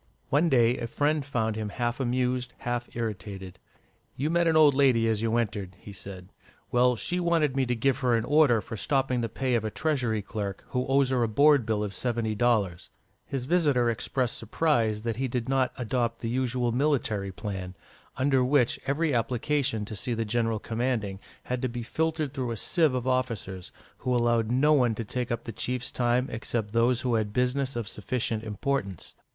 One 0.29 0.49
day 0.49 0.79
a 0.79 0.87
friend 0.87 1.23
found 1.23 1.55
him 1.55 1.69
half 1.69 1.99
amused, 1.99 2.53
half 2.57 2.89
irritated. 2.95 3.59
"You 4.15 4.31
met 4.31 4.47
an 4.47 4.57
old 4.57 4.73
lady 4.73 5.07
as 5.07 5.21
you 5.21 5.37
entered," 5.37 5.75
he 5.79 5.93
said. 5.93 6.29
"Well, 6.71 6.95
she 6.95 7.19
wanted 7.19 7.55
me 7.55 7.67
to 7.67 7.75
give 7.75 7.99
her 7.99 8.15
an 8.15 8.25
order 8.25 8.61
for 8.61 8.75
stopping 8.75 9.21
the 9.21 9.29
pay 9.29 9.53
of 9.53 9.63
a 9.63 9.69
Treasury 9.69 10.23
clerk 10.23 10.63
who 10.69 10.87
owes 10.87 11.11
her 11.11 11.21
a 11.21 11.27
board 11.27 11.67
bill 11.67 11.83
of 11.83 11.93
seventy 11.93 12.33
dollars." 12.33 12.89
His 13.27 13.45
visitor 13.45 13.91
expressed 13.91 14.39
surprise 14.39 15.03
that 15.03 15.17
he 15.17 15.27
did 15.27 15.47
not 15.47 15.71
adopt 15.77 16.21
the 16.21 16.29
usual 16.29 16.71
military 16.71 17.31
plan, 17.31 17.75
under 18.17 18.43
which 18.43 18.79
every 18.87 19.13
application 19.13 19.85
to 19.85 19.95
see 19.95 20.15
the 20.15 20.25
general 20.25 20.57
commanding 20.57 21.19
had 21.43 21.61
to 21.61 21.69
be 21.69 21.83
filtered 21.83 22.33
through 22.33 22.49
a 22.49 22.57
sieve 22.57 22.95
of 22.95 23.05
officers, 23.05 23.71
who 23.99 24.15
allowed 24.15 24.49
no 24.49 24.73
one 24.73 24.95
to 24.95 25.05
take 25.05 25.31
up 25.31 25.43
the 25.43 25.51
chief's 25.51 25.91
time 25.91 26.27
except 26.31 26.71
those 26.71 27.01
who 27.01 27.13
had 27.13 27.31
business 27.31 27.75
of 27.75 27.87
sufficient 27.87 28.43
importance. 28.43 29.13